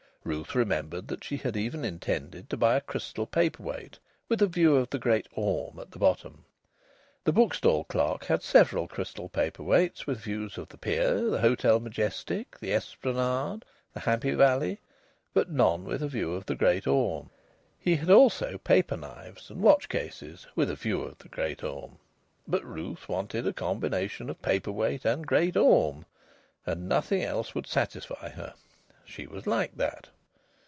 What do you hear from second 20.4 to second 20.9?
with a